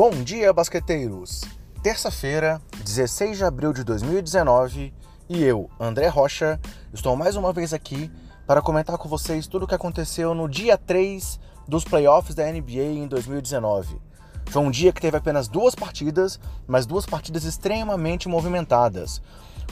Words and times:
Bom 0.00 0.12
dia, 0.12 0.50
basqueteiros! 0.50 1.42
Terça-feira, 1.82 2.58
16 2.82 3.36
de 3.36 3.44
abril 3.44 3.70
de 3.70 3.84
2019, 3.84 4.94
e 5.28 5.44
eu, 5.44 5.68
André 5.78 6.08
Rocha, 6.08 6.58
estou 6.90 7.14
mais 7.14 7.36
uma 7.36 7.52
vez 7.52 7.74
aqui 7.74 8.10
para 8.46 8.62
comentar 8.62 8.96
com 8.96 9.10
vocês 9.10 9.46
tudo 9.46 9.64
o 9.64 9.68
que 9.68 9.74
aconteceu 9.74 10.34
no 10.34 10.48
dia 10.48 10.78
3 10.78 11.38
dos 11.68 11.84
playoffs 11.84 12.34
da 12.34 12.50
NBA 12.50 12.94
em 12.94 13.06
2019. 13.08 14.00
Foi 14.46 14.62
um 14.62 14.70
dia 14.70 14.90
que 14.90 15.02
teve 15.02 15.18
apenas 15.18 15.48
duas 15.48 15.74
partidas, 15.74 16.40
mas 16.66 16.86
duas 16.86 17.04
partidas 17.04 17.44
extremamente 17.44 18.26
movimentadas, 18.26 19.20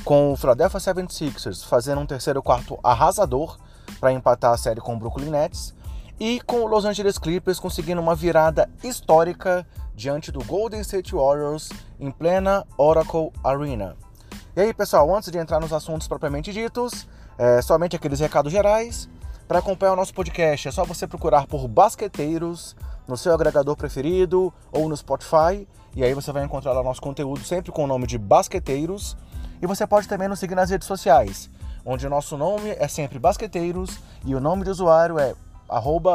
com 0.04 0.30
o 0.30 0.36
Philadelphia 0.36 0.78
76ers 0.78 1.64
fazendo 1.64 2.02
um 2.02 2.06
terceiro 2.06 2.42
quarto 2.42 2.78
arrasador 2.84 3.56
para 3.98 4.12
empatar 4.12 4.52
a 4.52 4.58
série 4.58 4.82
com 4.82 4.94
o 4.94 4.98
Brooklyn 4.98 5.30
Nets 5.30 5.74
e 6.20 6.38
com 6.42 6.60
o 6.60 6.66
Los 6.66 6.84
Angeles 6.84 7.16
Clippers 7.16 7.58
conseguindo 7.58 8.02
uma 8.02 8.14
virada 8.14 8.68
histórica 8.84 9.66
diante 9.98 10.30
do 10.30 10.42
Golden 10.44 10.80
State 10.80 11.12
Warriors 11.12 11.70
em 11.98 12.08
plena 12.08 12.64
Oracle 12.78 13.32
Arena. 13.42 13.96
E 14.54 14.60
aí, 14.60 14.72
pessoal, 14.72 15.12
antes 15.14 15.28
de 15.28 15.38
entrar 15.38 15.58
nos 15.58 15.72
assuntos 15.72 16.06
propriamente 16.06 16.52
ditos, 16.52 17.08
é, 17.36 17.60
somente 17.60 17.96
aqueles 17.96 18.20
recados 18.20 18.52
gerais. 18.52 19.08
Para 19.48 19.58
acompanhar 19.58 19.94
o 19.94 19.96
nosso 19.96 20.14
podcast, 20.14 20.68
é 20.68 20.70
só 20.70 20.84
você 20.84 21.06
procurar 21.06 21.46
por 21.46 21.66
Basqueteiros 21.66 22.76
no 23.08 23.16
seu 23.16 23.34
agregador 23.34 23.74
preferido 23.74 24.52
ou 24.70 24.88
no 24.88 24.96
Spotify, 24.96 25.66
e 25.96 26.04
aí 26.04 26.14
você 26.14 26.30
vai 26.30 26.44
encontrar 26.44 26.72
lá 26.72 26.82
nosso 26.82 27.00
conteúdo 27.00 27.40
sempre 27.40 27.72
com 27.72 27.82
o 27.82 27.86
nome 27.86 28.06
de 28.06 28.18
Basqueteiros. 28.18 29.16
E 29.60 29.66
você 29.66 29.84
pode 29.84 30.06
também 30.06 30.28
nos 30.28 30.38
seguir 30.38 30.54
nas 30.54 30.70
redes 30.70 30.86
sociais, 30.86 31.50
onde 31.84 32.06
o 32.06 32.10
nosso 32.10 32.36
nome 32.36 32.70
é 32.78 32.86
sempre 32.86 33.18
Basqueteiros 33.18 33.98
e 34.24 34.34
o 34.34 34.40
nome 34.40 34.62
de 34.62 34.70
usuário 34.70 35.18
é 35.18 35.34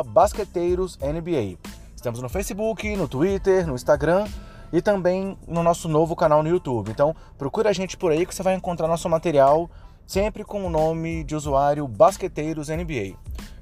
BasqueteirosNBA. 0.06 1.73
Estamos 2.04 2.22
no 2.22 2.28
Facebook, 2.28 2.98
no 2.98 3.08
Twitter, 3.08 3.66
no 3.66 3.76
Instagram 3.76 4.28
e 4.74 4.82
também 4.82 5.38
no 5.48 5.64
nosso 5.64 5.88
novo 5.88 6.18
canal 6.18 6.44
no 6.44 6.50
YouTube. 6.50 6.92
Então 6.92 7.16
procura 7.38 7.70
a 7.70 7.74
gente 7.74 7.96
por 7.96 8.12
aí 8.12 8.26
que 8.26 8.36
você 8.36 8.44
vai 8.44 8.56
encontrar 8.56 8.90
nosso 8.90 9.08
material 9.08 9.72
sempre 10.06 10.44
com 10.44 10.68
o 10.68 10.70
nome 10.70 11.24
de 11.24 11.34
usuário 11.34 11.88
Basqueteiros 11.88 12.68
NBA. 12.68 13.16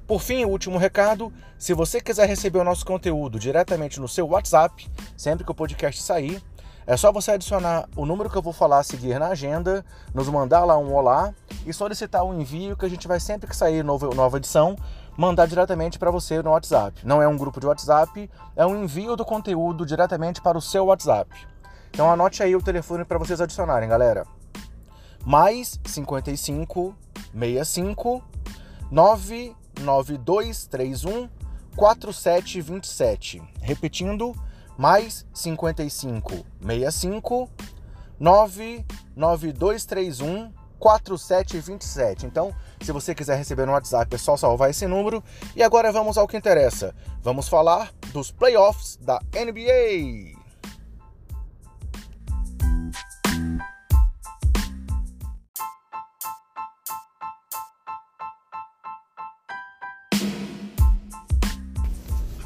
Por 0.08 0.23
fim, 0.23 0.44
o 0.44 0.50
último 0.50 0.80
recado: 0.80 1.31
se 1.56 1.75
você 1.75 2.02
quiser 2.02 2.28
receber 2.28 2.58
o 2.58 2.64
nosso 2.64 2.84
conteúdo 2.84 3.38
diretamente 3.38 4.00
no 4.00 4.08
seu 4.08 4.25
WhatsApp, 4.30 4.89
sempre 5.16 5.45
que 5.45 5.52
o 5.52 5.53
podcast 5.53 6.02
sair, 6.02 6.42
é 6.88 6.97
só 6.97 7.12
você 7.12 7.34
adicionar 7.34 7.88
o 7.95 8.08
número 8.08 8.28
que 8.28 8.38
eu 8.39 8.42
vou 8.42 8.53
falar 8.53 8.80
a 8.80 8.84
seguir 8.84 9.19
na 9.19 9.28
agenda, 9.28 9.86
nos 10.16 10.28
mandar 10.28 10.66
lá 10.66 10.80
um 10.80 10.92
olá 10.95 11.31
e 11.64 11.72
solicitar 11.72 12.23
o 12.23 12.31
um 12.31 12.42
envio 12.42 12.75
que 12.75 12.86
a 12.86 12.89
gente 12.89 13.08
vai 13.08 13.19
sempre 13.19 13.47
que 13.47 13.56
sair 13.56 13.84
nova, 13.84 14.09
nova 14.16 14.38
edição 14.38 14.75
mandar 15.17 15.45
diretamente 15.45 16.00
para 16.00 16.12
você 16.12 16.42
no 16.42 16.52
WhatsApp. 16.52 17.06
Não 17.06 17.22
é 17.22 17.28
um 17.28 17.38
grupo 17.38 17.59
de 17.59 17.67
WhatsApp, 17.67 18.30
é 18.56 18.66
um 18.66 18.84
envio 18.84 19.16
do 19.16 19.26
conteúdo 19.26 19.86
diretamente 19.86 20.42
para 20.42 20.58
o 20.58 20.62
seu 20.62 20.86
WhatsApp. 20.86 21.30
Então 21.90 22.12
anote 22.12 22.42
aí 22.42 22.56
o 22.56 22.62
telefone 22.62 23.03
para 23.03 23.18
vocês 23.18 23.42
adicionarem, 23.42 23.90
galera. 23.90 24.26
Mais 25.26 25.80
55 25.86 26.95
65 27.34 28.23
99231 28.90 31.30
4727. 31.75 33.44
Repetindo, 33.62 34.34
mais 34.78 35.25
55 35.34 36.46
65 36.62 37.50
99231 38.20 40.53
4727. 40.80 42.25
Então, 42.25 42.56
se 42.86 42.92
você 42.92 43.14
quiser 43.14 43.38
receber 43.38 43.66
no 43.66 43.74
WhatsApp, 43.74 44.16
é 44.16 44.18
só 44.18 44.36
salvar 44.36 44.70
esse 44.70 44.88
número. 44.88 45.24
E 45.56 45.64
agora 45.64 45.92
vamos 45.92 46.18
ao 46.18 46.28
que 46.28 46.38
interessa. 46.38 46.96
Vamos 47.22 47.48
falar 47.48 47.92
dos 48.12 48.32
playoffs 48.32 48.98
da 49.02 49.20
NBA. 49.34 50.42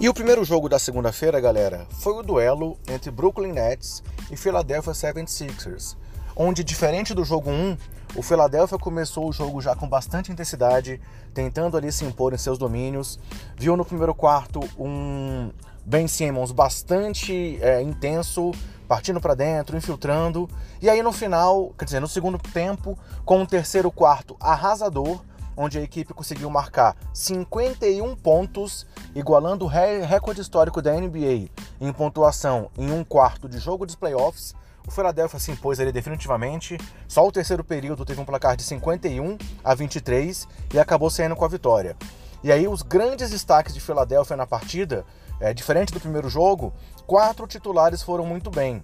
E 0.06 0.09
o 0.09 0.13
primeiro 0.13 0.44
jogo 0.45 0.69
da 0.69 0.78
segunda-feira, 0.78 1.40
galera, 1.40 1.88
foi 2.00 2.13
o 2.13 2.22
duelo 2.22 2.78
entre 2.88 3.09
Brooklyn 3.09 3.53
Nets 3.53 4.03
e 4.29 4.38
Philadelphia 4.38 4.94
76ers, 4.94 5.95
onde, 6.35 6.63
diferente 6.63 7.13
do 7.13 7.23
jogo 7.23 7.50
1, 7.50 7.78
o 8.16 8.22
Philadelphia 8.22 8.78
começou 8.78 9.28
o 9.28 9.34
jogo 9.34 9.62
já 9.62 9.75
com 9.75 9.88
bastante 9.88 10.31
intensidade, 10.31 11.01
tentando 11.34 11.75
ali 11.75 11.91
se 11.91 12.06
impor 12.06 12.34
em 12.34 12.38
seus 12.38 12.57
domínios. 12.57 13.19
Viu 13.57 13.75
no 13.75 13.84
primeiro 13.84 14.16
quarto 14.16 14.59
um 14.79 15.51
Ben 15.85 16.07
Simmons 16.07 16.51
bastante 16.51 17.59
é, 17.62 17.81
intenso, 17.81 18.51
partindo 18.88 19.19
para 19.19 19.35
dentro, 19.35 19.75
infiltrando. 19.75 20.50
E 20.81 20.90
aí 20.90 21.03
no 21.03 21.12
final, 21.12 21.74
quer 21.78 21.85
dizer, 21.85 22.00
no 22.00 22.07
segundo 22.07 22.38
tempo, 22.38 22.97
com 23.25 23.40
um 23.40 23.45
terceiro 23.45 23.91
quarto 23.91 24.38
arrasador, 24.40 25.22
onde 25.57 25.78
a 25.78 25.81
equipe 25.81 26.13
conseguiu 26.13 26.50
marcar 26.50 26.95
51 27.13 28.16
pontos, 28.16 28.85
igualando 29.13 29.66
o 29.66 29.68
recorde 29.68 30.41
histórico 30.41 30.81
da 30.81 30.94
NBA 30.94 31.50
em 31.81 31.94
pontuação 31.94 32.69
em 32.78 32.91
um 32.91 33.03
quarto 33.03 33.47
de 33.47 33.57
jogo 33.57 33.85
dos 33.85 33.95
playoffs 33.95 34.53
o 34.88 34.91
Philadelphia 34.91 35.40
se 35.40 35.51
impôs 35.51 35.79
ali 35.79 35.91
definitivamente. 35.91 36.78
Só 37.07 37.25
o 37.25 37.31
terceiro 37.31 37.63
período 37.63 38.06
teve 38.06 38.22
um 38.22 38.25
placar 38.25 38.56
de 38.56 38.63
51 38.63 39.38
a 39.63 39.73
23 39.73 40.47
e 40.73 40.79
acabou 40.79 41.09
saindo 41.09 41.35
com 41.35 41.46
a 41.46 41.50
vitória. 41.50 41.96
E 42.44 42.51
aí 42.51 42.68
os 42.68 42.81
grandes 42.81 43.31
destaques 43.31 43.74
de 43.74 43.81
Philadelphia 43.81 44.38
na 44.38 44.45
partida, 44.45 45.06
é, 45.40 45.53
diferente 45.53 45.91
do 45.91 46.00
primeiro 46.00 46.29
jogo, 46.29 46.74
quatro 47.07 47.47
titulares 47.47 48.03
foram 48.03 48.25
muito 48.25 48.51
bem. 48.51 48.84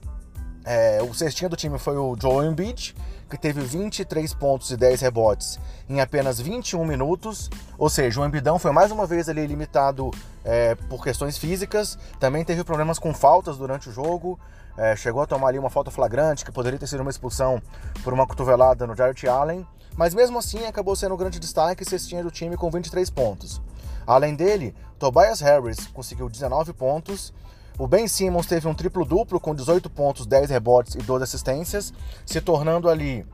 É, 0.63 1.01
o 1.01 1.13
cestinho 1.13 1.49
do 1.49 1.55
time 1.55 1.79
foi 1.79 1.97
o 1.97 2.15
Joel 2.19 2.51
Embiid, 2.51 2.95
que 3.29 3.37
teve 3.37 3.61
23 3.61 4.33
pontos 4.33 4.69
e 4.69 4.77
10 4.77 5.01
rebotes 5.01 5.59
em 5.89 6.01
apenas 6.01 6.39
21 6.39 6.85
minutos. 6.85 7.49
Ou 7.77 7.89
seja, 7.89 8.21
o 8.21 8.25
Embidão 8.25 8.59
foi 8.59 8.71
mais 8.71 8.91
uma 8.91 9.05
vez 9.05 9.27
ali 9.27 9.45
limitado 9.47 10.11
é, 10.43 10.75
por 10.75 11.03
questões 11.03 11.37
físicas. 11.37 11.97
Também 12.19 12.43
teve 12.43 12.63
problemas 12.63 12.99
com 12.99 13.13
faltas 13.13 13.57
durante 13.57 13.89
o 13.89 13.91
jogo. 13.91 14.39
É, 14.77 14.95
chegou 14.95 15.21
a 15.21 15.25
tomar 15.25 15.49
ali 15.49 15.59
uma 15.59 15.69
falta 15.69 15.91
flagrante, 15.91 16.45
que 16.45 16.51
poderia 16.51 16.79
ter 16.79 16.87
sido 16.87 17.01
uma 17.01 17.09
expulsão 17.09 17.61
por 18.03 18.13
uma 18.13 18.27
cotovelada 18.27 18.85
no 18.85 18.95
Jarrett 18.95 19.27
Allen. 19.27 19.65
Mas 19.95 20.13
mesmo 20.13 20.37
assim 20.37 20.65
acabou 20.65 20.95
sendo 20.95 21.15
um 21.15 21.17
grande 21.17 21.39
destaque 21.39 21.83
cestinha 21.83 22.23
do 22.23 22.31
time 22.31 22.55
com 22.55 22.69
23 22.69 23.09
pontos. 23.09 23.61
Além 24.05 24.35
dele, 24.35 24.75
Tobias 24.97 25.41
Harris 25.41 25.87
conseguiu 25.87 26.29
19 26.29 26.73
pontos 26.73 27.33
o 27.81 27.87
Ben 27.87 28.07
Simmons 28.07 28.45
teve 28.45 28.67
um 28.67 28.75
triplo-duplo 28.75 29.39
com 29.39 29.55
18 29.55 29.89
pontos, 29.89 30.27
10 30.27 30.51
rebotes 30.51 30.93
e 30.93 30.99
12 30.99 31.23
assistências, 31.23 31.91
se 32.23 32.39
tornando 32.39 32.87
ali 32.87 33.25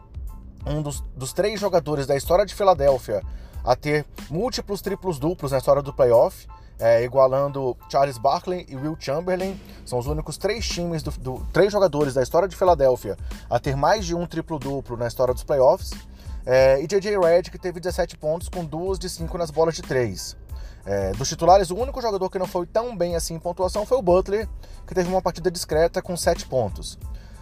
um 0.65 0.81
dos, 0.81 1.03
dos 1.17 1.33
três 1.33 1.59
jogadores 1.59 2.07
da 2.07 2.15
história 2.15 2.45
de 2.45 2.55
Filadélfia 2.55 3.21
a 3.61 3.75
ter 3.75 4.05
múltiplos 4.29 4.79
triplos-duplos 4.79 5.51
na 5.51 5.57
história 5.57 5.81
do 5.81 5.91
playoff, 5.91 6.47
é, 6.79 7.03
igualando 7.03 7.75
Charles 7.91 8.17
Barkley 8.17 8.65
e 8.69 8.77
Will 8.77 8.95
Chamberlain. 8.97 9.59
São 9.85 9.99
os 9.99 10.07
únicos 10.07 10.37
três 10.37 10.65
times, 10.65 11.03
do, 11.03 11.11
do, 11.11 11.45
três 11.51 11.73
jogadores 11.73 12.13
da 12.13 12.23
história 12.23 12.47
de 12.47 12.55
Filadélfia 12.55 13.17
a 13.49 13.59
ter 13.59 13.75
mais 13.75 14.05
de 14.05 14.15
um 14.15 14.25
triplo-duplo 14.25 14.95
na 14.95 15.07
história 15.07 15.33
dos 15.33 15.43
playoffs. 15.43 15.91
É, 16.45 16.81
e 16.81 16.87
JJ 16.87 17.17
Redick 17.19 17.59
teve 17.59 17.81
17 17.81 18.15
pontos 18.15 18.47
com 18.47 18.63
duas 18.63 18.97
de 18.97 19.09
5 19.09 19.37
nas 19.37 19.51
bolas 19.51 19.75
de 19.75 19.81
3. 19.81 20.37
É, 20.89 21.11
dos 21.11 21.27
titulares, 21.27 21.69
o 21.69 21.75
único 21.75 22.01
jogador 22.01 22.29
que 22.29 22.39
não 22.39 22.47
foi 22.47 22.65
tão 22.65 22.95
bem 22.95 23.13
assim 23.17 23.33
em 23.33 23.39
pontuação 23.39 23.85
foi 23.85 23.97
o 23.97 24.01
Butler, 24.01 24.47
que 24.87 24.95
teve 24.95 25.09
uma 25.09 25.21
partida 25.21 25.51
discreta 25.51 26.01
com 26.01 26.15
7 26.15 26.47
pontos. 26.47 26.97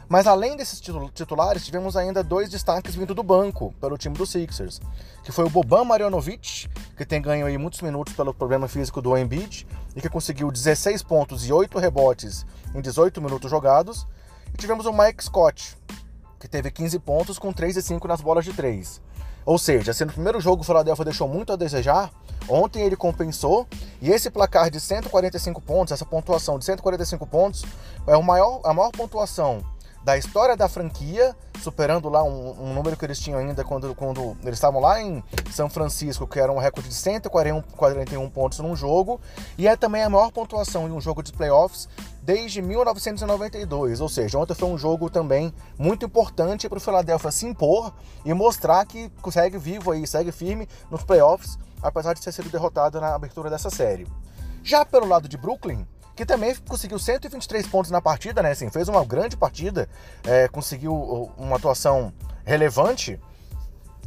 Mas 0.09 0.25
além 0.25 0.57
desses 0.57 0.81
titulares, 1.13 1.63
tivemos 1.63 1.95
ainda 1.95 2.23
dois 2.23 2.50
destaques 2.50 2.95
vindo 2.95 3.13
do 3.13 3.22
banco 3.22 3.72
pelo 3.79 4.00
time 4.00 4.17
dos 4.17 4.31
Sixers, 4.31 4.81
que 5.23 5.31
foi 5.31 5.45
o 5.45 5.50
Boban 5.50 5.84
Marjanovic, 5.84 6.67
que 6.97 7.05
tem 7.05 7.22
ganho 7.22 7.46
aí 7.46 7.55
muitos 7.55 7.81
minutos 7.81 8.16
pelo 8.16 8.34
problema 8.34 8.67
físico 8.67 8.99
do 8.99 9.16
Embiid 9.16 9.67
e 9.96 10.02
que 10.02 10.09
conseguiu 10.09 10.52
16 10.52 11.03
pontos 11.03 11.47
e 11.47 11.53
8 11.53 11.78
rebotes 11.78 12.47
em 12.73 12.81
18 12.81 13.22
minutos 13.22 13.52
jogados. 13.52 14.08
E 14.52 14.58
tivemos 14.58 14.87
o 14.87 14.93
Mike 14.93 15.23
Scott, 15.23 15.78
que 16.40 16.47
teve 16.47 16.72
15 16.72 16.97
pontos 16.97 17.37
com 17.37 17.53
3 17.53 17.78
e 17.78 17.81
5 17.84 18.08
nas 18.08 18.22
bolas 18.22 18.43
de 18.43 18.53
3. 18.53 19.04
Ou 19.46 19.58
seja, 19.59 19.94
se 19.94 20.03
no 20.03 20.12
primeiro 20.12 20.42
jogo 20.42 20.62
o 20.62 20.66
Philadelphia 20.66 21.06
deixou 21.06 21.28
muito 21.28 21.53
a 21.53 21.56
desejar, 21.56 22.12
ontem 22.50 22.82
ele 22.82 22.96
compensou 22.96 23.68
e 24.02 24.09
esse 24.09 24.30
placar 24.32 24.72
de 24.72 24.80
145 24.80 25.62
pontos, 25.62 25.92
essa 25.92 26.06
pontuação 26.06 26.58
de 26.58 26.66
145 26.66 27.28
pontos, 27.28 27.64
é 28.08 28.18
o 28.18 28.24
maior, 28.24 28.62
a 28.64 28.74
maior 28.74 28.92
pontuação 28.92 29.64
da 30.03 30.16
história 30.16 30.56
da 30.56 30.70
franquia, 30.70 31.36
superando 31.64 32.09
lá 32.09 32.24
um, 32.24 32.70
um, 32.70 32.74
número 32.76 32.96
que 32.96 33.03
eles 33.03 33.20
tinham 33.20 33.40
ainda 33.40 33.64
quando, 33.64 33.96
quando 33.96 34.38
eles 34.44 34.53
estavam 34.53 34.80
lá 34.80 35.02
em 35.02 35.24
São 35.52 35.68
Francisco, 35.68 36.28
que 36.28 36.40
era 36.40 36.52
um 36.52 36.59
recorde 36.59 36.90
de 36.90 36.96
141 36.96 38.30
pontos 38.30 38.59
num 38.59 38.76
jogo, 38.76 39.20
e 39.58 39.68
é 39.68 39.76
também 39.76 40.03
a 40.03 40.09
maior 40.09 40.32
pontuação 40.32 40.88
em 40.88 40.92
um 40.92 41.02
jogo 41.02 41.24
de 41.24 41.34
playoffs 41.34 41.90
desde 42.25 42.59
1992, 42.59 44.01
ou 44.01 44.09
seja, 44.09 44.39
ontem 44.39 44.55
foi 44.55 44.67
um 44.67 44.77
jogo 44.79 45.11
também 45.11 45.53
muito 45.77 46.07
importante 46.07 46.67
para 46.67 46.79
o 46.79 46.81
Philadelphia 46.81 47.31
se 47.31 47.45
impor 47.45 47.93
e 48.25 48.33
mostrar 48.33 48.83
que 48.87 49.09
consegue 49.22 49.59
vivo 49.59 49.91
aí, 49.91 50.07
segue 50.07 50.31
firme 50.31 50.67
nos 50.89 51.03
playoffs, 51.03 51.59
apesar 51.83 52.13
de 52.13 52.22
ter 52.22 52.31
sido 52.31 52.49
derrotado 52.49 52.99
na 52.99 53.13
abertura 53.13 53.47
dessa 53.47 53.69
série. 53.69 54.07
Já 54.63 54.83
pelo 54.83 55.05
lado 55.05 55.29
de 55.29 55.37
Brooklyn, 55.37 55.85
que 56.16 56.25
também 56.25 56.55
conseguiu 56.67 56.97
123 56.97 57.67
pontos 57.67 57.91
na 57.91 58.01
partida, 58.01 58.41
né? 58.41 58.51
Assim, 58.51 58.72
fez 58.72 58.87
uma 58.87 59.05
grande 59.05 59.37
partida, 59.37 59.87
é, 60.23 60.47
conseguiu 60.47 61.31
uma 61.37 61.57
atuação 61.57 62.11
relevante. 62.43 63.19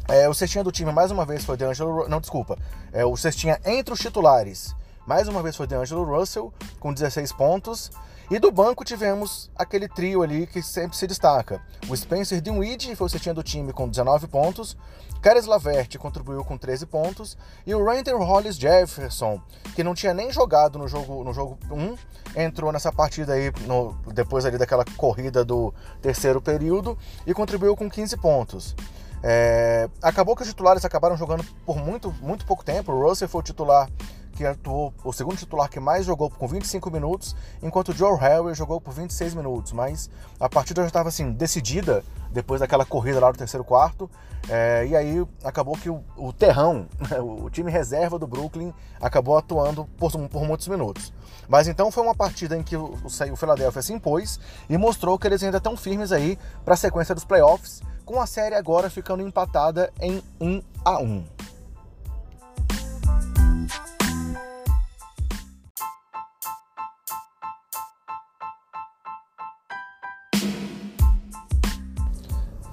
É, 0.08 0.28
o 0.28 0.34
cestinha 0.34 0.64
do 0.64 0.72
time, 0.72 0.90
mais 0.90 1.12
uma 1.12 1.24
vez, 1.24 1.44
foi 1.44 1.56
D'Angelo... 1.56 2.08
Não, 2.08 2.18
desculpa. 2.18 2.58
É, 2.92 3.04
o 3.04 3.16
cestinha 3.16 3.60
entre 3.64 3.94
os 3.94 4.00
titulares, 4.00 4.74
mais 5.06 5.28
uma 5.28 5.40
vez, 5.40 5.54
foi 5.54 5.68
D'Angelo 5.68 6.02
Russell, 6.04 6.52
com 6.80 6.92
16 6.92 7.32
pontos. 7.32 7.92
E 8.30 8.38
do 8.38 8.52
banco 8.52 8.84
tivemos 8.84 9.50
aquele 9.56 9.88
trio 9.88 10.22
ali 10.22 10.46
que 10.46 10.62
sempre 10.62 10.96
se 10.98 11.06
destaca. 11.06 11.62
O 11.88 11.96
Spencer 11.96 12.42
Dinwiddie 12.42 12.94
foi 12.94 13.06
o 13.06 13.10
cestinha 13.10 13.34
do 13.34 13.42
time 13.42 13.72
com 13.72 13.88
19 13.88 14.26
pontos. 14.26 14.76
Caris 15.22 15.46
Lavert 15.46 15.96
contribuiu 15.96 16.44
com 16.44 16.58
13 16.58 16.84
pontos. 16.84 17.38
E 17.66 17.74
o 17.74 17.82
Randall 17.82 18.22
Hollis 18.22 18.56
Jefferson, 18.56 19.40
que 19.74 19.82
não 19.82 19.94
tinha 19.94 20.12
nem 20.12 20.30
jogado 20.30 20.78
no 20.78 20.86
jogo, 20.86 21.24
no 21.24 21.32
jogo 21.32 21.58
1, 21.70 21.96
entrou 22.36 22.70
nessa 22.70 22.92
partida 22.92 23.32
aí 23.32 23.50
no, 23.66 23.94
depois 24.12 24.44
ali 24.44 24.58
daquela 24.58 24.84
corrida 24.98 25.42
do 25.42 25.72
terceiro 26.02 26.40
período 26.40 26.98
e 27.26 27.32
contribuiu 27.32 27.74
com 27.74 27.88
15 27.88 28.14
pontos. 28.18 28.76
É, 29.22 29.88
acabou 30.02 30.36
que 30.36 30.42
os 30.42 30.48
titulares 30.48 30.84
acabaram 30.84 31.16
jogando 31.16 31.44
por 31.64 31.78
muito, 31.78 32.12
muito 32.20 32.44
pouco 32.44 32.62
tempo. 32.62 32.92
O 32.92 33.08
Russell 33.08 33.28
foi 33.28 33.40
o 33.40 33.44
titular 33.44 33.88
que 34.38 34.46
atuou, 34.46 34.94
o 35.02 35.12
segundo 35.12 35.36
titular 35.36 35.68
que 35.68 35.80
mais 35.80 36.06
jogou 36.06 36.30
com 36.30 36.46
25 36.46 36.92
minutos, 36.92 37.34
enquanto 37.60 37.92
Joe 37.92 38.16
Harry 38.16 38.54
jogou 38.54 38.80
por 38.80 38.94
26 38.94 39.34
minutos. 39.34 39.72
Mas 39.72 40.08
a 40.38 40.48
partida 40.48 40.82
já 40.82 40.86
estava 40.86 41.08
assim, 41.08 41.32
decidida 41.32 42.04
depois 42.30 42.60
daquela 42.60 42.84
corrida 42.84 43.18
lá 43.18 43.32
do 43.32 43.36
terceiro 43.36 43.64
quarto. 43.64 44.08
É, 44.48 44.86
e 44.86 44.94
aí 44.94 45.26
acabou 45.42 45.76
que 45.76 45.90
o, 45.90 46.04
o 46.16 46.32
terrão, 46.32 46.86
o 47.20 47.50
time 47.50 47.68
reserva 47.68 48.16
do 48.16 48.28
Brooklyn, 48.28 48.72
acabou 49.00 49.36
atuando 49.36 49.84
por, 49.98 50.12
por 50.28 50.44
muitos 50.44 50.68
minutos. 50.68 51.12
Mas 51.48 51.66
então 51.66 51.90
foi 51.90 52.04
uma 52.04 52.14
partida 52.14 52.56
em 52.56 52.62
que 52.62 52.76
o, 52.76 52.96
o 53.02 53.36
Philadelphia 53.36 53.82
se 53.82 53.92
impôs 53.92 54.38
e 54.70 54.78
mostrou 54.78 55.18
que 55.18 55.26
eles 55.26 55.42
ainda 55.42 55.58
estão 55.58 55.76
firmes 55.76 56.12
aí 56.12 56.38
para 56.64 56.74
a 56.74 56.76
sequência 56.76 57.12
dos 57.12 57.24
playoffs 57.24 57.82
com 58.04 58.20
a 58.20 58.26
série 58.26 58.54
agora 58.54 58.88
ficando 58.88 59.26
empatada 59.26 59.92
em 60.00 60.22
1 60.40 60.62
a 60.84 61.00
1. 61.00 61.37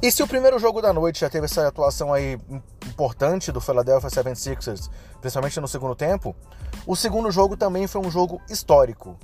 E 0.06 0.12
se 0.12 0.22
o 0.22 0.28
primeiro 0.28 0.60
jogo 0.60 0.84
da 0.84 0.94
noite 0.94 1.22
já 1.22 1.32
teve 1.32 1.46
essa 1.46 1.68
atuação 1.68 2.14
aí 2.14 2.40
importante 2.86 3.52
do 3.52 3.60
Philadelphia 3.60 4.08
76ers, 4.08 4.88
principalmente 5.20 5.60
no 5.60 5.68
segundo 5.68 5.96
tempo, 5.96 6.36
o 6.86 6.96
segundo 6.96 7.32
jogo 7.32 7.58
também 7.58 7.88
foi 7.88 8.00
um 8.02 8.12
jogo 8.12 8.40
histórico, 8.48 9.18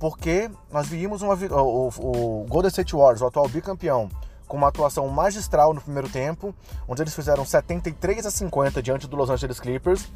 porque 0.00 0.50
nós 0.72 0.86
vimos 0.86 1.20
uma, 1.20 1.34
o, 1.34 1.88
o 1.88 2.46
Golden 2.48 2.70
State 2.70 2.96
Warriors, 2.96 3.20
o 3.20 3.26
atual 3.26 3.46
bicampeão, 3.50 4.08
com 4.48 4.56
uma 4.56 4.68
atuação 4.68 5.06
magistral 5.08 5.74
no 5.74 5.82
primeiro 5.82 6.08
tempo, 6.08 6.54
onde 6.88 7.02
eles 7.02 7.14
fizeram 7.14 7.44
73 7.44 8.24
a 8.24 8.30
50 8.30 8.82
diante 8.82 9.06
do 9.06 9.16
Los 9.16 9.28
Angeles 9.28 9.60
Clippers. 9.60 10.10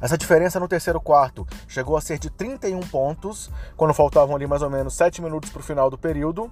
Essa 0.00 0.16
diferença 0.16 0.60
no 0.60 0.68
terceiro 0.68 1.00
quarto 1.00 1.44
chegou 1.66 1.96
a 1.96 2.00
ser 2.00 2.20
de 2.20 2.30
31 2.30 2.78
pontos, 2.82 3.50
quando 3.76 3.92
faltavam 3.92 4.36
ali 4.36 4.46
mais 4.46 4.62
ou 4.62 4.70
menos 4.70 4.94
7 4.94 5.20
minutos 5.20 5.50
para 5.50 5.58
o 5.58 5.64
final 5.64 5.90
do 5.90 5.98
período. 5.98 6.48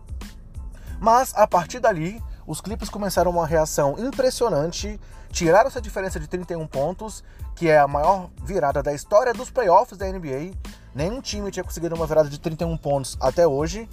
Mas 0.98 1.32
a 1.36 1.46
partir 1.46 1.78
dali, 1.78 2.20
os 2.46 2.60
Clippers 2.60 2.90
começaram 2.90 3.30
uma 3.30 3.46
reação 3.46 3.96
impressionante, 3.98 5.00
tiraram 5.30 5.68
essa 5.68 5.80
diferença 5.80 6.20
de 6.20 6.26
31 6.26 6.66
pontos, 6.66 7.24
que 7.54 7.68
é 7.68 7.78
a 7.78 7.88
maior 7.88 8.30
virada 8.44 8.82
da 8.82 8.92
história 8.92 9.34
dos 9.34 9.50
playoffs 9.50 9.98
da 9.98 10.06
NBA. 10.06 10.52
Nenhum 10.94 11.20
time 11.20 11.50
tinha 11.50 11.64
conseguido 11.64 11.94
uma 11.94 12.06
virada 12.06 12.28
de 12.28 12.38
31 12.38 12.76
pontos 12.76 13.16
até 13.20 13.46
hoje 13.46 13.88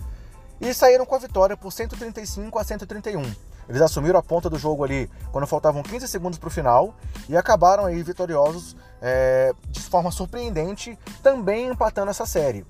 e 0.62 0.74
saíram 0.74 1.06
com 1.06 1.16
a 1.16 1.20
vitória 1.20 1.58
por 1.58 1.72
135 1.72 2.60
a 2.60 2.64
131. 2.64 3.24
Eles 3.68 3.82
assumiram 3.82 4.20
a 4.20 4.24
ponta 4.24 4.50
do 4.50 4.58
jogo 4.58 4.84
ali 4.84 5.10
quando 5.32 5.48
faltavam 5.48 5.82
15 5.82 6.08
segundos 6.08 6.38
para 6.38 6.48
o 6.48 6.52
final 6.52 6.94
e 7.28 7.36
acabaram 7.36 7.86
aí 7.86 8.02
vitoriosos 8.04 8.76
é, 9.02 9.54
de 9.70 9.82
forma 9.82 10.12
surpreendente, 10.12 10.98
também 11.22 11.68
empatando 11.68 12.12
essa 12.12 12.26
série. 12.26 12.66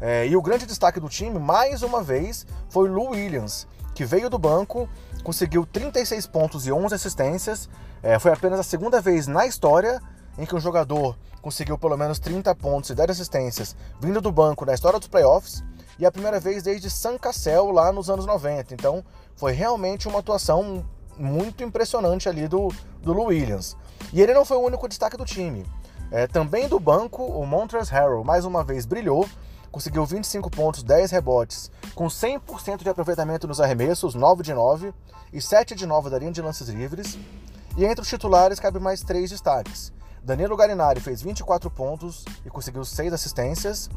É, 0.00 0.26
e 0.26 0.36
o 0.36 0.42
grande 0.42 0.66
destaque 0.66 1.00
do 1.00 1.08
time, 1.08 1.38
mais 1.38 1.82
uma 1.82 2.02
vez, 2.02 2.46
foi 2.68 2.88
Lou 2.88 3.10
Williams, 3.10 3.66
que 3.94 4.04
veio 4.04 4.30
do 4.30 4.38
banco, 4.38 4.88
conseguiu 5.28 5.66
36 5.66 6.26
pontos 6.26 6.66
e 6.66 6.72
11 6.72 6.94
assistências. 6.94 7.68
É, 8.02 8.18
foi 8.18 8.32
apenas 8.32 8.58
a 8.60 8.62
segunda 8.62 8.98
vez 8.98 9.26
na 9.26 9.44
história 9.46 10.00
em 10.38 10.46
que 10.46 10.56
um 10.56 10.58
jogador 10.58 11.18
conseguiu 11.42 11.76
pelo 11.76 11.98
menos 11.98 12.18
30 12.18 12.54
pontos 12.54 12.88
e 12.88 12.94
10 12.94 13.10
assistências 13.10 13.76
vindo 14.00 14.22
do 14.22 14.32
banco 14.32 14.64
na 14.64 14.72
história 14.72 14.98
dos 14.98 15.06
playoffs 15.06 15.62
e 15.98 16.06
a 16.06 16.10
primeira 16.10 16.40
vez 16.40 16.62
desde 16.62 16.88
San 16.88 17.18
Cassel 17.18 17.70
lá 17.70 17.92
nos 17.92 18.08
anos 18.08 18.24
90. 18.24 18.72
Então 18.72 19.04
foi 19.36 19.52
realmente 19.52 20.08
uma 20.08 20.20
atuação 20.20 20.82
muito 21.18 21.62
impressionante 21.62 22.26
ali 22.26 22.48
do, 22.48 22.72
do 23.02 23.12
Lou 23.12 23.26
Williams. 23.26 23.76
E 24.14 24.22
ele 24.22 24.32
não 24.32 24.46
foi 24.46 24.56
o 24.56 24.62
único 24.62 24.88
destaque 24.88 25.18
do 25.18 25.26
time. 25.26 25.66
É, 26.10 26.26
também 26.26 26.68
do 26.68 26.80
banco, 26.80 27.22
o 27.22 27.44
Montrezl 27.44 27.92
Harrell 27.92 28.24
mais 28.24 28.46
uma 28.46 28.64
vez 28.64 28.86
brilhou, 28.86 29.28
conseguiu 29.70 30.04
25 30.04 30.50
pontos, 30.50 30.82
10 30.82 31.10
rebotes, 31.10 31.70
com 31.94 32.06
100% 32.06 32.82
de 32.82 32.88
aproveitamento 32.88 33.46
nos 33.46 33.60
arremessos, 33.60 34.14
9 34.14 34.42
de 34.42 34.54
9 34.54 34.92
e 35.32 35.40
7 35.40 35.74
de 35.74 35.86
9 35.86 36.10
da 36.10 36.18
linha 36.18 36.32
de 36.32 36.42
lances 36.42 36.68
livres. 36.68 37.18
E 37.76 37.84
entre 37.84 38.02
os 38.02 38.08
titulares 38.08 38.58
cabe 38.58 38.78
mais 38.78 39.02
três 39.02 39.30
destaques. 39.30 39.92
Danilo 40.22 40.56
Garinari 40.56 41.00
fez 41.00 41.22
24 41.22 41.70
pontos 41.70 42.24
e 42.44 42.50
conseguiu 42.50 42.84
6 42.84 43.12
assistências. 43.12 43.88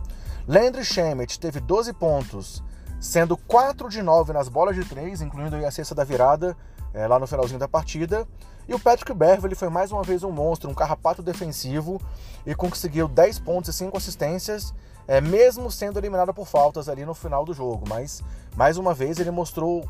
Landry 0.47 0.85
Shamet 0.85 1.39
teve 1.39 1.59
12 1.59 1.93
pontos, 1.93 2.63
sendo 2.99 3.35
4 3.35 3.89
de 3.89 4.01
9 4.01 4.33
nas 4.33 4.47
bolas 4.47 4.75
de 4.75 4.85
3, 4.85 5.21
incluindo 5.21 5.55
a 5.55 5.71
cesta 5.71 5.95
da 5.95 6.03
virada 6.03 6.55
é, 6.93 7.07
lá 7.07 7.19
no 7.19 7.27
finalzinho 7.27 7.59
da 7.59 7.67
partida. 7.67 8.27
E 8.67 8.73
o 8.73 8.79
Patrick 8.79 9.13
Beverly 9.13 9.55
foi 9.55 9.69
mais 9.69 9.91
uma 9.91 10.03
vez 10.03 10.23
um 10.23 10.31
monstro, 10.31 10.69
um 10.69 10.73
carrapato 10.73 11.21
defensivo 11.21 11.99
e 12.45 12.53
conseguiu 12.55 13.07
10 13.07 13.39
pontos 13.39 13.69
e 13.69 13.73
5 13.73 13.97
assistências, 13.97 14.73
é, 15.07 15.19
mesmo 15.21 15.69
sendo 15.71 15.99
eliminado 15.99 16.33
por 16.33 16.47
faltas 16.47 16.89
ali 16.89 17.05
no 17.05 17.13
final 17.13 17.45
do 17.45 17.53
jogo. 17.53 17.83
Mas, 17.87 18.21
mais 18.55 18.77
uma 18.77 18.93
vez, 18.93 19.19
ele 19.19 19.31
mostrou 19.31 19.87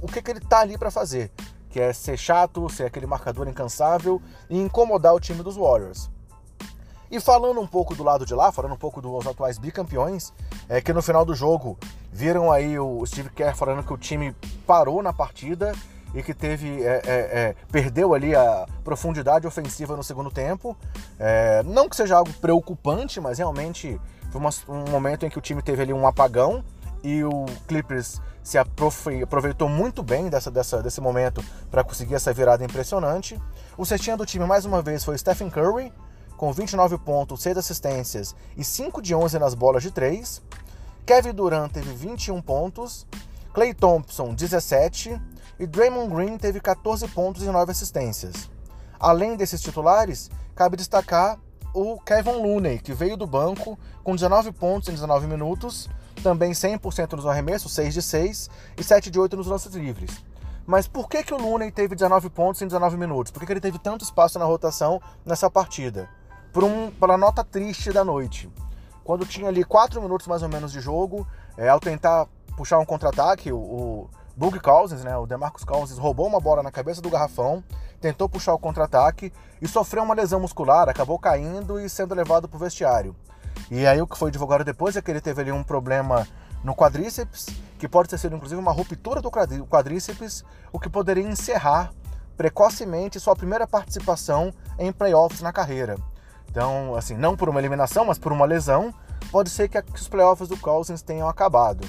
o 0.00 0.06
que, 0.06 0.22
que 0.22 0.30
ele 0.30 0.40
tá 0.40 0.60
ali 0.60 0.76
para 0.76 0.90
fazer, 0.90 1.30
que 1.70 1.80
é 1.80 1.92
ser 1.92 2.16
chato, 2.16 2.68
ser 2.68 2.84
aquele 2.84 3.06
marcador 3.06 3.48
incansável 3.48 4.20
e 4.48 4.58
incomodar 4.58 5.14
o 5.14 5.20
time 5.20 5.42
dos 5.42 5.56
Warriors. 5.56 6.10
E 7.10 7.20
falando 7.20 7.60
um 7.60 7.66
pouco 7.66 7.94
do 7.94 8.02
lado 8.02 8.24
de 8.24 8.34
lá, 8.34 8.50
falando 8.50 8.72
um 8.72 8.78
pouco 8.78 9.02
dos 9.02 9.26
atuais 9.26 9.58
bicampeões, 9.58 10.32
é 10.66 10.80
que 10.80 10.94
no 10.94 11.02
final 11.02 11.26
do 11.26 11.34
jogo 11.34 11.78
viram 12.10 12.50
aí 12.50 12.78
o 12.78 13.04
Steve 13.04 13.28
Kerr 13.28 13.54
falando 13.54 13.82
que 13.84 13.92
o 13.92 13.98
time 13.98 14.34
parou 14.66 15.02
na 15.02 15.12
partida 15.12 15.74
e 16.14 16.22
que 16.22 16.32
teve 16.32 16.82
é, 16.82 17.02
é, 17.04 17.12
é, 17.14 17.56
perdeu 17.70 18.14
ali 18.14 18.34
a 18.34 18.66
profundidade 18.82 19.46
ofensiva 19.46 19.94
no 19.94 20.02
segundo 20.02 20.30
tempo. 20.30 20.74
É, 21.18 21.62
não 21.64 21.86
que 21.86 21.96
seja 21.96 22.16
algo 22.16 22.32
preocupante, 22.34 23.20
mas 23.20 23.36
realmente 23.36 24.00
foi 24.32 24.40
uma, 24.40 24.50
um 24.68 24.90
momento 24.90 25.26
em 25.26 25.28
que 25.28 25.38
o 25.38 25.42
time 25.42 25.60
teve 25.60 25.82
ali 25.82 25.92
um 25.92 26.06
apagão 26.06 26.64
e 27.04 27.22
o 27.22 27.44
Clippers 27.68 28.20
se 28.42 28.56
aproveitou 28.56 29.68
muito 29.68 30.02
bem 30.02 30.30
dessa, 30.30 30.50
dessa, 30.50 30.82
desse 30.82 31.00
momento 31.00 31.44
para 31.70 31.84
conseguir 31.84 32.14
essa 32.14 32.32
virada 32.32 32.64
impressionante. 32.64 33.40
O 33.76 33.84
cestinha 33.84 34.16
do 34.16 34.24
time 34.24 34.46
mais 34.46 34.64
uma 34.64 34.80
vez 34.80 35.04
foi 35.04 35.18
Stephen 35.18 35.50
Curry, 35.50 35.92
com 36.36 36.50
29 36.50 36.98
pontos, 36.98 37.42
6 37.42 37.58
assistências 37.58 38.34
e 38.56 38.64
5 38.64 39.02
de 39.02 39.14
11 39.14 39.38
nas 39.38 39.54
bolas 39.54 39.82
de 39.82 39.90
3. 39.90 40.42
Kevin 41.04 41.34
Durant 41.34 41.70
teve 41.70 41.92
21 41.92 42.40
pontos, 42.40 43.06
Clay 43.52 43.74
Thompson 43.74 44.34
17 44.34 45.20
e 45.58 45.66
Draymond 45.66 46.14
Green 46.14 46.38
teve 46.38 46.58
14 46.58 47.06
pontos 47.08 47.42
e 47.42 47.46
9 47.46 47.70
assistências. 47.70 48.50
Além 48.98 49.36
desses 49.36 49.60
titulares, 49.60 50.30
cabe 50.54 50.76
destacar 50.76 51.38
o 51.74 52.00
Kevin 52.00 52.42
Looney, 52.42 52.78
que 52.78 52.92
veio 52.92 53.16
do 53.16 53.26
banco 53.26 53.78
com 54.02 54.14
19 54.14 54.52
pontos 54.52 54.88
em 54.88 54.92
19 54.92 55.26
minutos, 55.26 55.88
também 56.22 56.52
100% 56.52 57.12
nos 57.12 57.26
arremessos, 57.26 57.72
6 57.74 57.94
de 57.94 58.02
6 58.02 58.50
e 58.76 58.84
7 58.84 59.10
de 59.10 59.18
8 59.18 59.36
nos 59.36 59.46
lances 59.46 59.74
livres. 59.74 60.24
Mas 60.66 60.86
por 60.86 61.08
que, 61.08 61.22
que 61.22 61.34
o 61.34 61.38
Looney 61.38 61.70
teve 61.70 61.94
19 61.94 62.30
pontos 62.30 62.62
em 62.62 62.66
19 62.66 62.96
minutos? 62.96 63.32
Por 63.32 63.40
que, 63.40 63.46
que 63.46 63.52
ele 63.52 63.60
teve 63.60 63.78
tanto 63.78 64.04
espaço 64.04 64.38
na 64.38 64.44
rotação 64.44 65.00
nessa 65.24 65.50
partida? 65.50 66.08
por 66.52 66.62
um, 66.62 66.90
pela 66.90 67.16
nota 67.16 67.42
triste 67.42 67.90
da 67.90 68.04
noite. 68.04 68.50
Quando 69.02 69.26
tinha 69.26 69.48
ali 69.48 69.64
4 69.64 70.00
minutos 70.00 70.26
mais 70.26 70.42
ou 70.42 70.48
menos 70.48 70.70
de 70.70 70.80
jogo, 70.80 71.26
é, 71.56 71.68
ao 71.68 71.80
tentar 71.80 72.26
puxar 72.56 72.78
um 72.78 72.84
contra-ataque, 72.84 73.50
o, 73.50 73.56
o 73.56 74.10
Bug 74.36 74.58
Cousins, 74.60 75.04
né, 75.04 75.16
o 75.16 75.26
DeMarcus 75.26 75.64
Cousins, 75.64 75.98
roubou 75.98 76.26
uma 76.26 76.40
bola 76.40 76.62
na 76.62 76.70
cabeça 76.70 77.00
do 77.00 77.10
garrafão, 77.10 77.62
tentou 78.00 78.28
puxar 78.28 78.54
o 78.54 78.58
contra-ataque 78.58 79.32
e 79.60 79.68
sofreu 79.68 80.02
uma 80.02 80.14
lesão 80.14 80.40
muscular, 80.40 80.88
acabou 80.88 81.18
caindo 81.18 81.78
e 81.78 81.88
sendo 81.88 82.14
levado 82.14 82.48
para 82.48 82.56
o 82.56 82.60
vestiário. 82.60 83.14
E 83.70 83.86
aí 83.86 84.00
o 84.00 84.06
que 84.06 84.16
foi 84.16 84.30
divulgado 84.30 84.64
depois 84.64 84.96
é 84.96 85.02
que 85.02 85.10
ele 85.10 85.20
teve 85.20 85.42
ali 85.42 85.52
um 85.52 85.62
problema 85.62 86.26
no 86.64 86.74
quadríceps, 86.74 87.46
que 87.78 87.88
pode 87.88 88.08
ter 88.08 88.18
sido 88.18 88.36
inclusive 88.36 88.60
uma 88.60 88.72
ruptura 88.72 89.20
do 89.20 89.30
quadríceps, 89.30 90.44
o 90.72 90.78
que 90.78 90.88
poderia 90.88 91.24
encerrar 91.24 91.92
precocemente 92.36 93.20
sua 93.20 93.36
primeira 93.36 93.66
participação 93.66 94.52
em 94.78 94.92
playoffs 94.92 95.42
na 95.42 95.52
carreira. 95.52 95.96
Então, 96.50 96.94
assim, 96.94 97.16
não 97.16 97.36
por 97.36 97.48
uma 97.48 97.60
eliminação, 97.60 98.04
mas 98.04 98.18
por 98.18 98.32
uma 98.32 98.44
lesão. 98.44 98.92
pode 99.30 99.50
ser 99.50 99.68
que 99.68 99.78
os 99.94 100.08
playoffs 100.08 100.48
do 100.48 100.56
Cousins 100.56 101.02
tenham 101.02 101.28
acabado. 101.28 101.86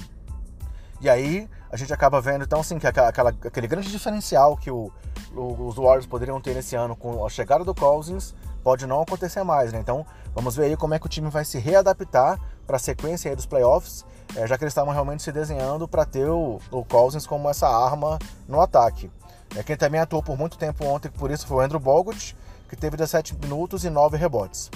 E 1.00 1.10
aí 1.10 1.48
a 1.74 1.76
gente 1.76 1.92
acaba 1.92 2.20
vendo 2.20 2.44
então 2.44 2.60
assim 2.60 2.78
que 2.78 2.86
aquela, 2.86 3.30
aquele 3.30 3.66
grande 3.66 3.90
diferencial 3.90 4.56
que 4.56 4.70
o, 4.70 4.92
o, 5.34 5.66
os 5.66 5.74
Warriors 5.74 6.06
poderiam 6.06 6.40
ter 6.40 6.54
nesse 6.54 6.76
ano 6.76 6.94
com 6.94 7.26
a 7.26 7.28
chegada 7.28 7.64
do 7.64 7.74
Cousins 7.74 8.32
pode 8.62 8.86
não 8.86 9.02
acontecer 9.02 9.42
mais, 9.42 9.72
né? 9.72 9.80
Então 9.80 10.06
vamos 10.32 10.54
ver 10.54 10.66
aí 10.66 10.76
como 10.76 10.94
é 10.94 11.00
que 11.00 11.06
o 11.06 11.08
time 11.08 11.28
vai 11.28 11.44
se 11.44 11.58
readaptar 11.58 12.38
para 12.64 12.76
a 12.76 12.78
sequência 12.78 13.28
aí 13.28 13.34
dos 13.34 13.44
playoffs, 13.44 14.06
é, 14.36 14.46
já 14.46 14.56
que 14.56 14.62
eles 14.62 14.70
estavam 14.70 14.94
realmente 14.94 15.24
se 15.24 15.32
desenhando 15.32 15.88
para 15.88 16.04
ter 16.04 16.30
o, 16.30 16.60
o 16.70 16.84
Cousins 16.84 17.26
como 17.26 17.50
essa 17.50 17.66
arma 17.66 18.20
no 18.46 18.60
ataque. 18.60 19.10
É, 19.56 19.64
quem 19.64 19.76
também 19.76 20.00
atuou 20.00 20.22
por 20.22 20.38
muito 20.38 20.56
tempo 20.56 20.84
ontem 20.84 21.08
por 21.08 21.28
isso 21.32 21.44
foi 21.44 21.56
o 21.56 21.60
Andrew 21.60 21.80
Bogut, 21.80 22.36
que 22.68 22.76
teve 22.76 22.96
17 22.96 23.34
minutos 23.34 23.84
e 23.84 23.90
9 23.90 24.16
rebotes. 24.16 24.70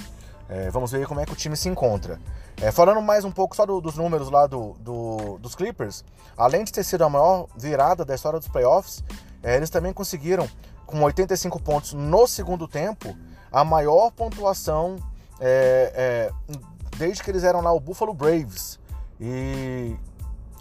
É, 0.48 0.70
vamos 0.70 0.90
ver 0.90 1.06
como 1.06 1.20
é 1.20 1.26
que 1.26 1.32
o 1.32 1.36
time 1.36 1.56
se 1.56 1.68
encontra. 1.68 2.18
É, 2.60 2.72
falando 2.72 3.02
mais 3.02 3.24
um 3.24 3.30
pouco 3.30 3.54
só 3.54 3.66
do, 3.66 3.80
dos 3.80 3.96
números 3.96 4.30
lá 4.30 4.46
do, 4.46 4.74
do, 4.80 5.38
dos 5.38 5.54
Clippers, 5.54 6.04
além 6.36 6.64
de 6.64 6.72
ter 6.72 6.82
sido 6.82 7.04
a 7.04 7.08
maior 7.08 7.46
virada 7.56 8.04
da 8.04 8.14
história 8.14 8.38
dos 8.38 8.48
playoffs, 8.48 9.04
é, 9.42 9.56
eles 9.56 9.70
também 9.70 9.92
conseguiram, 9.92 10.48
com 10.86 11.02
85 11.02 11.60
pontos 11.60 11.92
no 11.92 12.26
segundo 12.26 12.66
tempo, 12.66 13.14
a 13.52 13.62
maior 13.62 14.10
pontuação 14.10 14.96
é, 15.38 15.92
é, 15.94 16.56
desde 16.96 17.22
que 17.22 17.30
eles 17.30 17.44
eram 17.44 17.60
lá 17.60 17.72
o 17.72 17.80
Buffalo 17.80 18.14
Braves. 18.14 18.78
E 19.20 19.96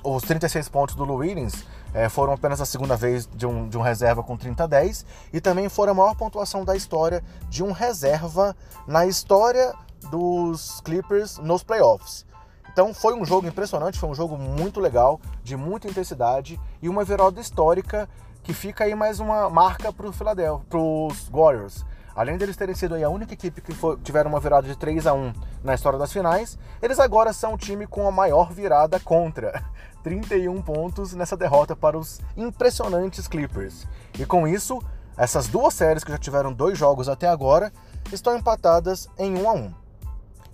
os 0.03 0.23
36 0.23 0.69
pontos 0.69 0.95
do 0.95 1.03
Williams 1.13 1.65
é, 1.93 2.09
foram 2.09 2.33
apenas 2.33 2.61
a 2.61 2.65
segunda 2.65 2.95
vez 2.95 3.27
de 3.33 3.45
um, 3.45 3.67
de 3.67 3.77
um 3.77 3.81
reserva 3.81 4.23
com 4.23 4.37
30 4.37 4.63
a 4.63 4.67
10 4.67 5.05
e 5.33 5.41
também 5.41 5.69
foram 5.69 5.91
a 5.91 5.95
maior 5.95 6.15
pontuação 6.15 6.63
da 6.63 6.75
história 6.75 7.23
de 7.49 7.63
um 7.63 7.71
reserva 7.71 8.55
na 8.87 9.05
história 9.05 9.73
dos 10.09 10.81
Clippers 10.81 11.37
nos 11.37 11.63
playoffs. 11.63 12.25
Então 12.71 12.93
foi 12.93 13.15
um 13.15 13.25
jogo 13.25 13.47
impressionante, 13.47 13.97
foi 13.97 14.09
um 14.09 14.15
jogo 14.15 14.37
muito 14.37 14.79
legal, 14.79 15.19
de 15.43 15.57
muita 15.57 15.87
intensidade 15.87 16.59
e 16.81 16.87
uma 16.87 17.03
virada 17.03 17.41
histórica 17.41 18.07
que 18.43 18.53
fica 18.53 18.83
aí 18.83 18.93
mais 18.93 19.19
uma 19.19 19.49
marca 19.49 19.91
para 19.91 20.07
os 20.07 21.29
Warriors. 21.31 21.83
Além 22.17 22.35
deles 22.35 22.57
terem 22.57 22.73
sido 22.73 22.95
a 22.95 23.09
única 23.09 23.35
equipe 23.35 23.61
que 23.61 23.71
foi, 23.75 23.95
tiveram 23.97 24.31
uma 24.31 24.39
virada 24.39 24.67
de 24.67 24.75
3 24.75 25.05
a 25.05 25.13
1 25.13 25.33
na 25.63 25.75
história 25.75 25.99
das 25.99 26.11
finais, 26.11 26.57
eles 26.81 26.99
agora 26.99 27.31
são 27.31 27.53
o 27.53 27.57
time 27.57 27.85
com 27.85 28.07
a 28.07 28.11
maior 28.11 28.51
virada 28.51 28.99
contra. 28.99 29.63
31 30.01 30.59
pontos 30.63 31.13
nessa 31.13 31.37
derrota 31.37 31.75
para 31.75 31.95
os 31.95 32.19
impressionantes 32.35 33.27
Clippers. 33.27 33.87
E 34.17 34.25
com 34.25 34.47
isso, 34.47 34.81
essas 35.15 35.47
duas 35.47 35.75
séries 35.75 36.03
que 36.03 36.11
já 36.11 36.17
tiveram 36.17 36.51
dois 36.51 36.75
jogos 36.75 37.07
até 37.07 37.27
agora 37.27 37.71
estão 38.11 38.35
empatadas 38.35 39.07
em 39.15 39.37
1 39.37 39.49
a 39.49 39.53
1. 39.53 39.73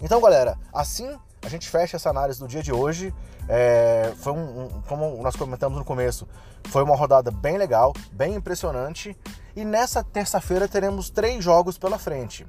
Então, 0.02 0.20
galera, 0.20 0.58
assim 0.74 1.18
a 1.46 1.50
gente 1.50 1.70
fecha 1.70 1.98
essa 1.98 2.10
análise 2.10 2.40
do 2.40 2.48
dia 2.48 2.64
de 2.64 2.74
hoje. 2.74 3.14
É, 3.48 4.14
foi 4.18 4.34
um, 4.34 4.64
um, 4.64 4.82
como 4.88 5.22
nós 5.22 5.36
comentamos 5.36 5.78
no 5.78 5.84
começo, 5.84 6.28
foi 6.66 6.82
uma 6.84 6.96
rodada 6.96 7.30
bem 7.30 7.58
legal, 7.58 7.94
bem 8.12 8.36
impressionante. 8.36 9.16
E 9.56 9.64
nessa 9.64 10.04
terça-feira 10.04 10.68
teremos 10.68 11.10
três 11.10 11.44
jogos 11.44 11.78
pela 11.78 12.00
frente. 12.00 12.46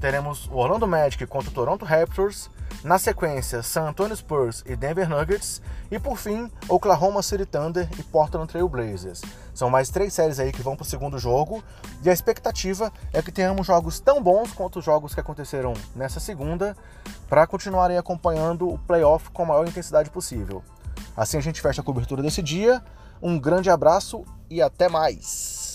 Teremos 0.00 0.46
o 0.48 0.56
Orlando 0.56 0.86
Magic 0.86 1.26
contra 1.26 1.50
o 1.50 1.52
Toronto 1.52 1.84
Raptors, 1.84 2.50
na 2.84 2.98
sequência 2.98 3.62
San 3.62 3.88
Antonio 3.88 4.14
Spurs 4.14 4.62
e 4.66 4.76
Denver 4.76 5.08
Nuggets 5.08 5.62
e 5.90 5.98
por 5.98 6.18
fim 6.18 6.50
Oklahoma 6.68 7.22
City 7.22 7.46
Thunder 7.46 7.88
e 7.98 8.02
Portland 8.02 8.46
Trail 8.46 8.68
Blazers. 8.68 9.22
São 9.54 9.70
mais 9.70 9.88
três 9.88 10.12
séries 10.12 10.38
aí 10.38 10.52
que 10.52 10.62
vão 10.62 10.76
para 10.76 10.84
o 10.84 10.86
segundo 10.86 11.18
jogo 11.18 11.64
e 12.02 12.10
a 12.10 12.12
expectativa 12.12 12.92
é 13.12 13.22
que 13.22 13.32
tenhamos 13.32 13.66
jogos 13.66 13.98
tão 13.98 14.22
bons 14.22 14.52
quanto 14.52 14.78
os 14.78 14.84
jogos 14.84 15.14
que 15.14 15.20
aconteceram 15.20 15.72
nessa 15.94 16.20
segunda 16.20 16.76
para 17.28 17.46
continuarem 17.46 17.96
acompanhando 17.96 18.68
o 18.68 18.78
playoff 18.78 19.30
com 19.30 19.42
a 19.42 19.46
maior 19.46 19.66
intensidade 19.66 20.10
possível. 20.10 20.62
Assim 21.16 21.38
a 21.38 21.42
gente 21.42 21.62
fecha 21.62 21.80
a 21.80 21.84
cobertura 21.84 22.22
desse 22.22 22.42
dia. 22.42 22.82
Um 23.22 23.38
grande 23.38 23.70
abraço 23.70 24.24
e 24.50 24.60
até 24.60 24.88
mais! 24.88 25.65